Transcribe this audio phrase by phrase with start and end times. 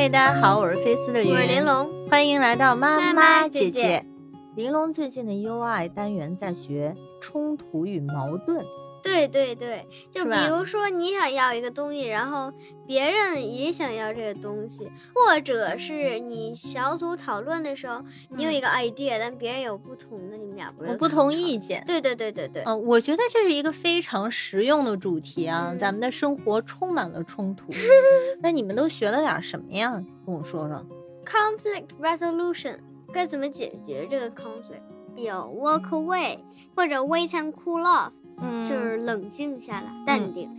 [0.00, 4.06] 嗨，大家好，我是菲斯的云，我是玲珑，欢迎来到妈妈姐姐。
[4.54, 8.64] 玲珑最近的 UI 单元在学冲突与矛盾，
[9.08, 12.52] 对对对，就比如说你想要一个东西，然后
[12.86, 21.58] 别人也想要这个东西，或者是你小组讨论的时候，你有一个 idea，、但别人有不同的，你们俩不是有不同意。
[21.58, 21.82] 见。
[21.86, 27.72] 对对对对对，嗯、我觉得这是一个非常实用的主题啊，嗯咱们的生活充满了冲突。
[28.40, 29.92] 那你们都学了点什么呀？
[30.24, 30.86] 跟我说说。
[31.24, 32.78] conflict resolution
[33.12, 34.82] 该怎么解决这个 conflict？
[35.16, 36.38] 有 walk away
[36.76, 40.50] 或者 wait and cool off，、嗯就是冷静下来，淡定。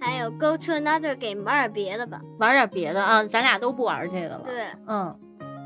[0.00, 2.20] 还有 go to another game，玩点别的吧。
[2.38, 5.14] 玩点别的啊，咱俩都不玩这个了。，对，嗯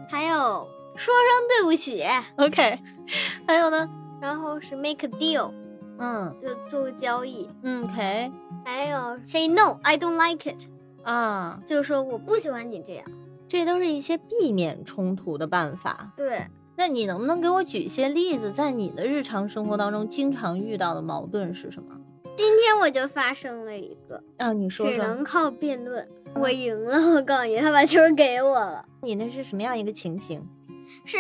[0.09, 2.03] 还有说声对不起
[2.37, 2.79] ，，OK。
[3.47, 3.89] 还有呢？
[4.21, 5.53] 然后是 make a deal，
[5.99, 7.49] 嗯就做个交易。
[7.63, 8.33] 嗯，OK
[8.65, 10.67] 还有 say no，I don't like it，
[11.03, 13.05] 啊，就是说我不喜欢你这样。
[13.49, 16.11] 这都是一些避免冲突的办法。
[16.17, 21.97] 对，那你能不能给我举一些例子，在你的日常生活当中经常遇到的矛盾是什么？
[22.35, 26.09] 今天我就发生了一个，啊，你说说，只能靠辩论。
[26.35, 28.87] 我赢了，我告诉你，他把球给我了。
[29.03, 30.43] 你那是什么样一个情形？
[31.05, 31.19] 是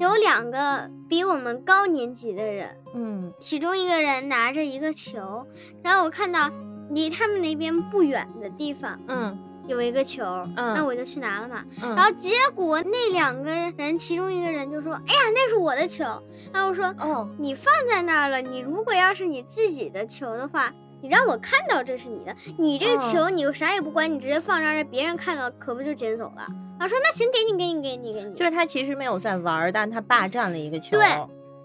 [0.00, 5.46] 有两个比我们高年级的人，嗯其中一个人拿着一个球，
[5.82, 6.50] 然后我看到
[6.90, 10.24] 离他们那边不远的地方嗯有一个球，
[10.56, 11.64] 嗯那我就去拿了嘛。
[11.82, 16.04] 嗯，然后结果那两个人，其中一个人就说：“哎呀，那是我的球。”
[16.52, 20.72] 然后我说哦，：“你放在那儿了，你如果要是你自己的球的话，
[21.02, 26.46] 你让我看到这是你的，你这个嗯球你又啥也不管，你直接放那儿，让别人看到，可不就捡走了？”
[26.78, 30.90] 然后说：“那行，给你，给你，给你，给你。”就是他其实没有在玩儿，但他霸占了一个球。
[30.92, 31.02] 对。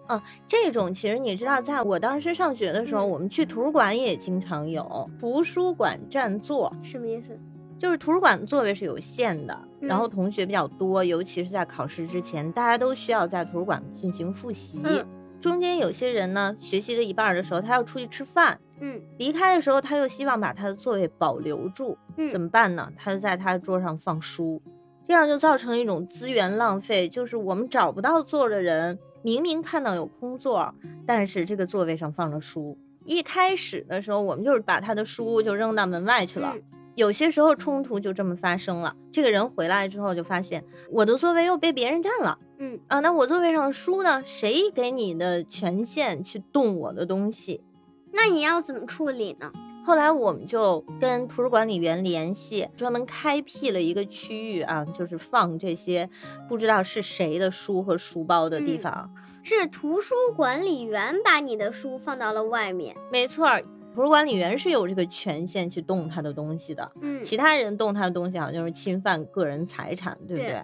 [0.09, 7.39] 嗯，这种其实你知道，在我当时上学的时候，嗯我们去图书馆也经常有图书馆占座，什么意思？
[7.81, 14.79] 就是图书馆的座位是有限的，嗯然后同学比较多，尤其是在考试之前，大家都需要在图书馆进行复习。
[14.83, 15.03] 嗯
[15.39, 22.87] 中间有些人呢，学习了一半儿的时候，他要出去吃饭，嗯离开的时候，他又希望把他的座位保留住，怎嗯，么办呢？
[22.95, 24.61] 他就在他的桌上放书，
[25.03, 30.71] 这样就造成了一种资源浪费，就是我们找不到座的人，明明看到有空座，
[31.07, 32.77] 但是这个座位上放着书。
[33.05, 36.53] 一开始的时候，我们就是把他的书就扔到门外去了。
[36.55, 36.61] 嗯
[36.95, 38.95] 有些时候冲突就这么发生了。
[39.11, 44.21] 这个人回来之后就发现我的座位又被别人占了嗯，啊，那我座位上的书呢？
[44.25, 47.61] 谁给你的权限去动我的东西？
[48.11, 49.51] 那你要怎么处理呢？
[49.83, 56.07] 后来我们就跟图书管理员联系，专门开辟了一个区域啊，就是放这些
[56.47, 59.13] 不知道是谁的书和书包的地嗯方。
[59.43, 62.95] 是图书管理员把你的书放到了外面。
[63.11, 63.63] 没错儿，
[63.93, 70.63] 图书管理员是有这个权限去动他的东西的，嗯，其他人动他的东西好像就是侵犯个人财产，对不对对？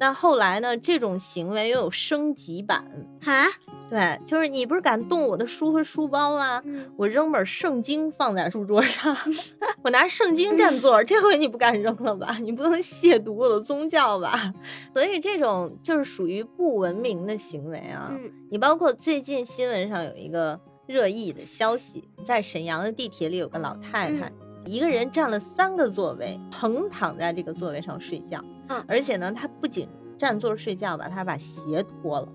[0.00, 2.84] 那后来呢，这种行为又有升级版，
[3.20, 3.46] 哈，
[3.90, 6.62] 对，就是你不是敢动我的书和书包吗？
[6.64, 9.16] 嗯，我扔本圣经放在书桌上，
[9.82, 12.38] 我拿圣经占座，这回你不敢扔了吧？
[12.40, 14.54] 你不能亵渎我的宗教吧？
[14.94, 18.10] 所以这种就是属于不文明的行为啊！
[18.12, 24.32] 嗯你包括最近新闻上有一个热议的消息，在沈阳的地铁里有个老太太。
[24.64, 28.42] 一个人占了三个座位，横躺在这个座位上睡觉。
[28.68, 32.28] 嗯而且呢，她不仅占座睡觉吧，她把鞋脱了。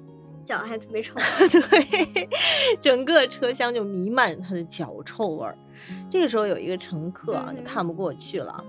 [0.46, 1.16] 脚还特别臭。
[1.50, 2.30] 对，
[2.80, 5.58] 整个车厢就弥漫着她的脚臭味儿。
[6.12, 8.64] 这个时候有一个乘客啊，嗯就看不过去了，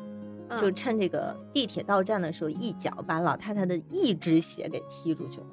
[0.57, 5.47] 就嗯趁这个地铁到站的时候，一脚把老太太的一只鞋给踢出去了。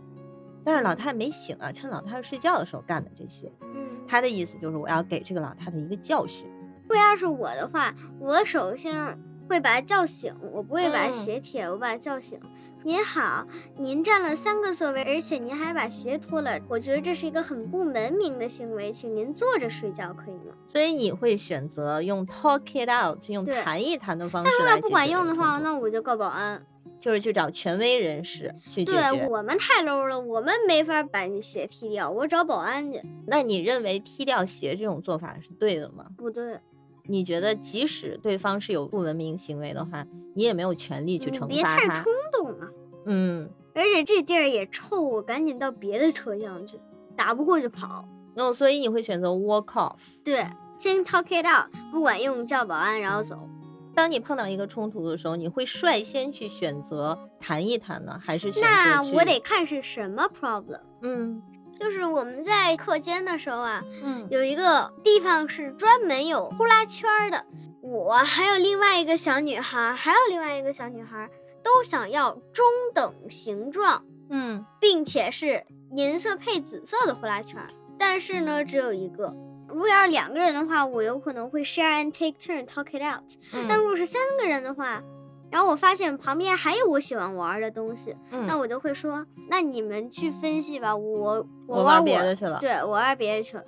[0.63, 3.51] 但是老太太没醒啊，趁老太太睡觉的时候干的这些。
[3.73, 6.47] 嗯，他的意思就是我要给这个老太太一个教训。
[6.83, 9.17] 如果要是我的话，我首先
[9.47, 12.39] 会把她叫醒，我不会把嗯鞋铁，我把她叫醒。
[12.83, 13.45] 您好，
[13.77, 20.53] 您占了三个座位，而且您还把鞋脱了，我觉得这是一个很不文明的行为，请您坐着睡觉可以吗？
[20.67, 26.65] 所以你会选择用 talk it out，用谈一谈的方式但如果不管用的话，那我就告保安。
[27.01, 29.11] 就是去找权威人士去解决。
[29.11, 33.01] 对我们太 low 了，我们没法把你鞋踢掉，我找保安去。
[33.25, 36.05] 那你认为踢掉鞋这种做法是对的吗？
[36.15, 36.59] 不对，
[37.07, 40.05] 你觉得即使对方是有不文明行为的话，
[40.35, 42.05] 你也没有权利去惩罚他别太冲。
[42.31, 42.69] 动了。
[43.07, 46.79] 嗯，而且这地儿也臭，我赶紧到别的车厢去，
[47.17, 48.07] 打不过就跑。
[48.35, 49.97] 那、哦所以你会选择 walk off。
[50.23, 50.45] 对，
[50.77, 53.49] 先 talk it out，不管用叫保安，然后走。
[53.93, 60.79] 当你碰到一个冲突的时候，你会率先去选择谈一谈呢，还是选择去那我得看是什么 problem。
[61.01, 61.41] 嗯
[61.79, 67.45] 就是我们在课间的时候啊，嗯有一个地方是专门有呼啦圈儿的。
[67.81, 71.29] 我还有另外一个小女孩，还有另外一个小女孩，
[71.63, 75.65] 都想要中等形状，嗯并且是
[75.95, 77.69] 银色配紫色的呼啦圈儿。
[77.97, 79.35] 但是呢，只有一个。
[79.73, 83.23] 如果要是两个人的话，我有可能会 share and take turn talk it out。
[83.67, 85.01] 但如嗯果是三个人的话，
[85.49, 92.59] 然后我发现旁边还有我喜欢玩的东西，那嗯，我就会说，那你们去分析吧，我我玩我别的去了。
[92.59, 93.63] 对我玩别的去了。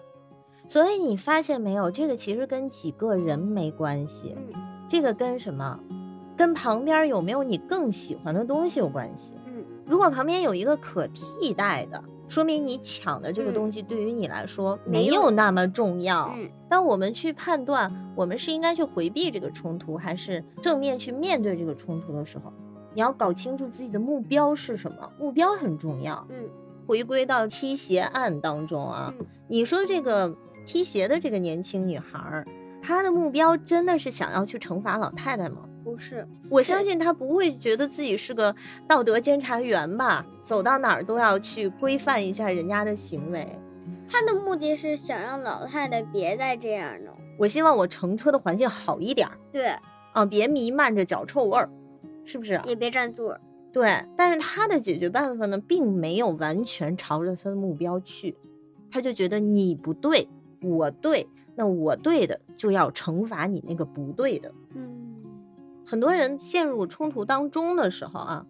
[0.70, 5.80] 所以你发现没有，这个其实跟几个人没关系，嗯这个跟什么？
[6.36, 9.34] 跟旁边有没有你更喜欢的东西有关系。
[9.46, 16.34] 嗯如果旁边有一个可替代的，说明你抢的这个嗯东西对于你来说没没有有那么重要。
[16.36, 22.52] 嗯当我们去判断我们是应该去回避这个冲突，还是正面去面对这个冲突的时候，
[22.94, 26.26] 你要搞清楚自己的目标是什么，目标很重要。
[26.30, 26.50] 嗯
[26.86, 30.36] 回归到踢鞋案当中啊，嗯你说这个
[30.66, 32.46] 踢鞋的这个年轻女孩儿，
[32.82, 35.60] 她的目标真的是想要去惩罚老太太吗？
[35.84, 38.56] 不是，我相信他不会觉得自己是个
[38.88, 43.48] 道德监察员吧，走到哪儿都要去规范一下人家的行为。
[44.08, 47.12] 他的目的是想让老太太别再这样了。
[47.38, 49.76] 我希望我乘车的环境好一点儿对，
[50.14, 51.70] 啊，别弥漫着脚臭味儿，
[52.24, 52.62] 是不是？
[52.66, 53.38] 也别占座。
[53.72, 58.38] 对，但是他的解决办法呢，并没有完全朝着他的目标去，
[58.92, 60.30] 他就觉得你不对，
[60.62, 64.52] 我对，那我对的就要惩罚你那个不对的。
[64.76, 64.93] 嗯，
[65.86, 68.46] 很多人陷入冲突当中的时候啊，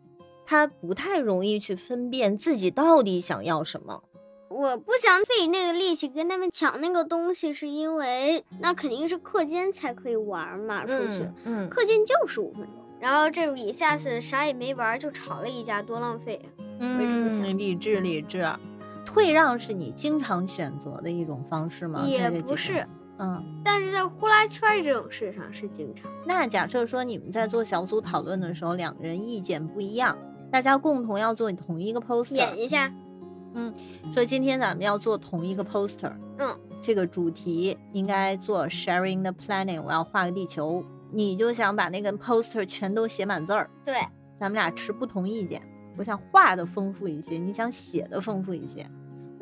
[0.46, 4.04] 他不太容易去分辨自己到底想要什么。
[4.50, 11.24] 我不想费那个力气跟他们抢那个东西，是因为那肯定是课间才可以玩嘛，出去。
[11.46, 16.40] 嗯，嗯课间就十五分钟，然后这里下次啥也没玩就吵了一架，多浪费
[16.80, 18.46] 嗯，理智理智。
[19.06, 22.06] 退让是你经常选择的一种方式吗？
[22.06, 22.88] 也不是，
[23.20, 26.12] 嗯，但是在呼啦圈这种事上是经常。
[26.26, 30.18] 那假设说你们在做小组讨论的时候，两个人意见不一样，
[30.52, 32.92] 大家共同要做同一个 poster，演一下，
[33.54, 33.74] 嗯
[34.12, 43.96] 说今天咱们要做同一个 poster，嗯，这个主题应该做 sharing the planet，我要画个地球，你就想把那个 poster 全都写满字儿，对，
[44.40, 45.62] 咱们俩持不同意见，
[45.98, 48.90] 我想画的丰富一些，你想写的丰富一些，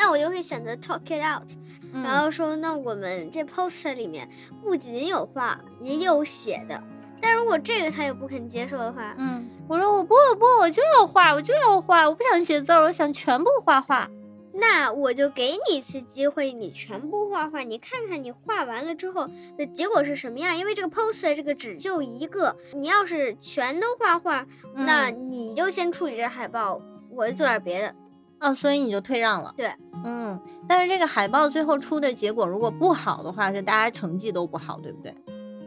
[0.04, 1.48] 那我就会选择 talk it out，、
[1.94, 4.28] 嗯然后说，那我们这 poster 里面
[4.64, 6.82] 不仅有画，也有写的。
[7.22, 14.10] 但如果这个他也不肯接受的话，嗯，我说我不不，我就要画，我就要画，我不想写字儿，我想全部画画。
[14.54, 20.58] 那我就给你一次机会，你全部画画，你看看你画完了之后的结果是什么样。
[20.58, 26.82] 因为这个 poster 这个纸就一个，你要是全都画画，那嗯你就先处理这海报，
[27.12, 27.96] 我就做点别的。
[28.42, 29.54] 啊，所以你就退让了。
[29.56, 29.72] 对，
[30.04, 35.16] 嗯，但是这个海报最后出的结果如果不好的话，是大家成绩都不好，对不对？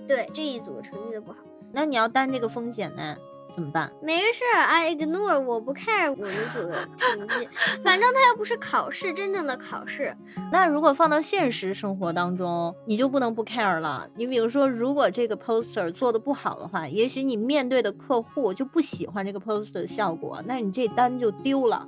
[0.07, 1.39] 对，这一组成绩都不好，
[1.73, 3.17] 那你要担这个风险呢，
[3.55, 3.91] 怎么办？
[4.03, 7.49] 没事儿，I ignore，我不 care 我们组的成绩，
[7.85, 10.15] 反正它又不是考试，真正的考试。
[10.51, 14.09] 那如果放到现实生活当中，你就不能不 care 了。
[14.17, 21.87] 你比如说，如果这个 poster 做的不好的话，也许你面对的客户就不喜欢这个 poster 的效果，那你这单就丢了。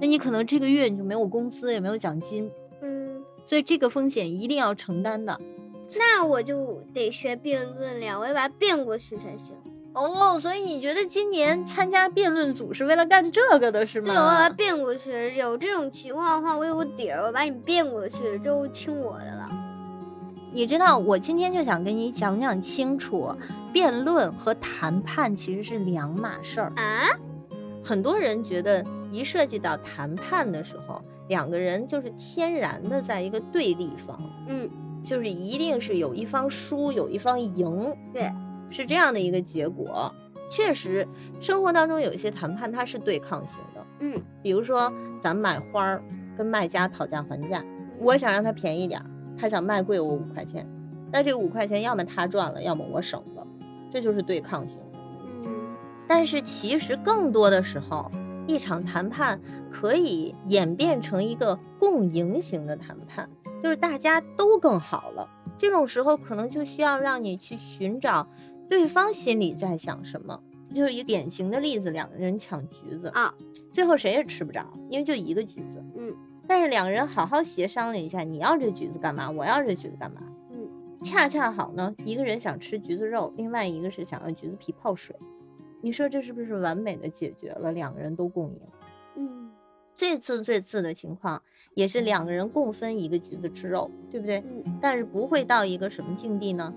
[0.00, 2.50] 那你可能这个月你就没有工资，也没有奖金，
[2.82, 5.40] 嗯，所以这个风险一定要承担的。
[5.96, 9.56] 那我就得学辩论了，我要把它辩过去才行。
[9.94, 14.08] 哦，所以你觉得今年参加辩论组是为了干这个的是吗？
[14.08, 15.34] 对，我把它辩过去。
[15.36, 19.50] 有这种情况的话，我有个底儿，我把你辩过去，就听我的了。
[20.52, 23.34] 你知道，我今天就想跟你讲讲清楚，
[23.72, 26.72] 辩论和谈判其实是两码事儿。
[26.76, 27.08] 啊？
[27.82, 34.68] 很多人觉得，一涉及到谈判的时候，两个人就是天然的在一个对立方，嗯，
[35.04, 38.32] 就是一定是有一方输，有一方赢，对，
[38.70, 40.12] 是这样的一个结果。
[40.48, 41.06] 确实，
[41.40, 46.02] 生活当中有一些谈判它是对抗型的，嗯，比如说咱们买花儿
[46.36, 47.64] 跟卖家讨价还价，
[47.98, 50.64] 我想让他便宜点儿，他想卖贵我五块钱，
[51.10, 53.44] 那这个五块钱要么他赚了，要么我省了，
[53.90, 54.80] 这就是对抗型。
[55.44, 55.52] 嗯
[56.08, 58.08] 但是其实更多的时候，
[58.46, 59.40] 一场谈判
[59.72, 63.28] 可以演变成一个共赢型的谈判，
[63.62, 65.28] 就是大家都更好了。
[65.58, 68.26] 这种时候可能就需要让你去寻找
[68.68, 70.40] 对方心里在想什么。
[70.74, 73.32] 就是一个典型的例子，两个人抢橘子啊，
[73.72, 75.82] 最后谁也吃不着，因为就一个橘子。
[75.96, 76.14] 嗯，
[76.46, 79.30] 但是两个人好好协商了一下，你要这橘子干嘛？
[79.30, 80.20] 我要这橘子干嘛？
[80.50, 80.68] 嗯，
[81.02, 85.16] 恰恰好呢，一个人想吃橘子肉，另外一个是想要橘子皮泡水。
[85.80, 88.60] 你说这是不是完美的解决了两个人都共赢？
[89.16, 89.50] 嗯
[89.94, 91.40] 最次最次的情况
[91.74, 94.42] 也是两个人共分一个橘子吃肉，对不对？
[94.64, 96.74] 嗯但是不会到一个什么境地呢？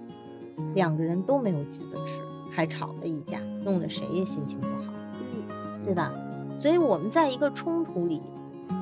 [0.73, 6.13] 两个人都没有橘子吃，还吵了一架，弄得谁也心情不好，嗯对吧？
[6.59, 8.21] 所以我们在一个冲突里，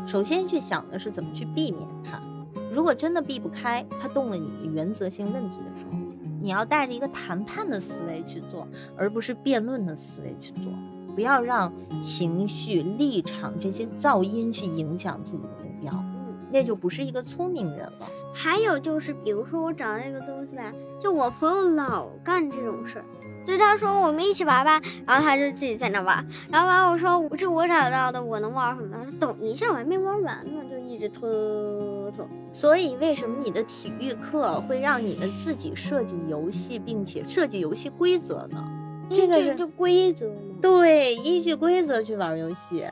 [0.05, 2.21] 首先去想的是怎么去避免它。
[2.71, 5.96] 如果真的避不开，它动了你的原则性问题的时候，
[6.47, 10.71] 你要带着一个谈判的思维去做，而不是辩论的思维去做。
[11.13, 11.69] 不要让
[12.01, 16.37] 情绪、立场这些噪音去影响自己的目标，嗯。
[16.49, 18.07] 那就不是一个聪明人了。
[18.33, 23.05] 还有就是，比如说我找到一个东西吧，就我朋友老干这种事儿，
[23.45, 28.95] 就他说我们一起玩吧，然后他就自己在那玩，然后完我说这我找到的，我能玩什么？
[28.95, 31.27] 他说等一下我还没玩完呢，就一直拖
[32.51, 38.63] 所以，为什么你的体育课会让你们自己设计游戏，并且设计游戏规则呢？
[39.09, 40.57] 这个是规则吗。
[40.61, 42.85] 对，依据规则去玩游戏。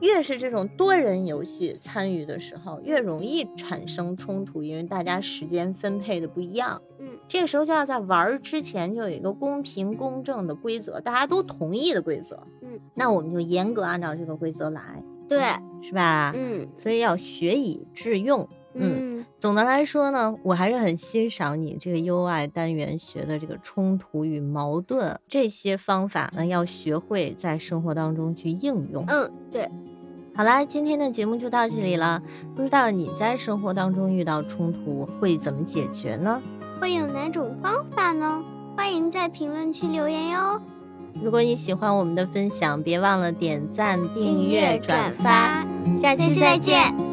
[0.00, 6.80] 越是这种多人游戏参与的时候，越容易产生冲突，因为大家时间分配的不一样。
[6.98, 12.42] 嗯这个时候就要在玩之前就有一个公平公正的规则，大家都同意的规则。
[12.62, 15.38] 嗯，那我们就严格按照这个规则来，对，
[15.82, 16.32] 是吧？
[16.34, 18.48] 嗯所以要学以致用。
[18.74, 29.04] 嗯嗯总的来说呢，我还是很欣赏你这个 UI 单元学的这个冲突与矛盾这些方法呢，要学会在生活当中去应用。
[29.08, 29.68] 嗯，对。
[30.34, 32.22] 好啦，今天的节目就到这里了。
[32.54, 36.40] 不知道你在生活当中遇到冲突会怎么解决呢？
[36.80, 38.42] 会有哪种方法呢？
[38.76, 40.62] 欢迎在评论区留言哟。
[41.20, 46.56] 如果你喜欢我们的分享，别忘了点赞、订订阅、阅转转发，下期再。
[46.56, 47.09] 见。